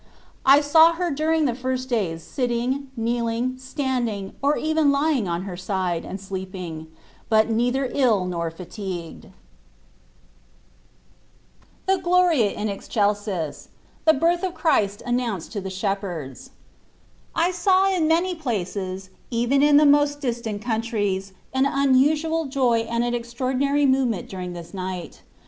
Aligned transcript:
I 0.47 0.61
saw 0.61 0.93
her 0.93 1.11
during 1.11 1.45
the 1.45 1.53
first 1.53 1.87
days 1.87 2.23
sitting, 2.23 2.89
kneel 2.97 3.27
ing, 3.27 3.59
standing, 3.59 4.33
or 4.41 4.57
even 4.57 4.91
lying 4.91 5.27
on 5.27 5.43
her 5.43 5.55
side, 5.55 6.05
and 6.05 6.19
sleeping; 6.19 6.87
but 7.29 7.51
neither 7.51 7.85
ill 7.93 8.25
nor 8.25 8.49
fatigued. 8.49 9.25
ZTbe 11.85 11.85
Rattvitg 11.85 11.85
ot 11.85 11.85
THE" 11.85 11.97
GLORIA 12.01 12.49
IN 12.53 12.67
EXCELSIS." 12.67 13.67
THE 14.05 14.13
BIRTH 14.13 14.41
OF 14.43 14.55
CHRIST 14.55 15.03
ANNOUNCED 15.05 15.51
TO 15.51 15.61
THE 15.61 15.69
SHEPHERDS. 15.69 16.49
I 17.35 17.51
SAW 17.51 17.95
in 17.95 18.07
many 18.07 18.33
places, 18.33 19.11
even 19.29 19.61
in 19.61 19.77
the 19.77 19.85
most 19.85 20.19
distant 20.19 20.63
countries, 20.63 21.31
an 21.53 21.67
unusual 21.67 22.45
joy 22.45 22.87
and 22.89 23.03
an 23.03 23.13
extraordinary 23.13 23.85
movement 23.85 24.27
during 24.27 24.53
this 24.53 24.73
night. 24.73 25.21